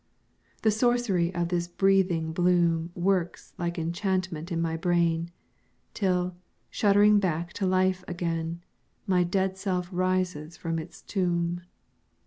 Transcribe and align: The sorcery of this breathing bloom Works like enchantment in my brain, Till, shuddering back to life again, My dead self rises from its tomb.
The 0.63 0.71
sorcery 0.71 1.31
of 1.35 1.49
this 1.49 1.67
breathing 1.67 2.33
bloom 2.33 2.89
Works 2.95 3.53
like 3.59 3.77
enchantment 3.77 4.51
in 4.51 4.59
my 4.59 4.75
brain, 4.75 5.29
Till, 5.93 6.35
shuddering 6.71 7.19
back 7.19 7.53
to 7.61 7.67
life 7.67 8.03
again, 8.07 8.63
My 9.05 9.23
dead 9.23 9.57
self 9.59 9.87
rises 9.91 10.57
from 10.57 10.79
its 10.79 11.03
tomb. 11.03 11.61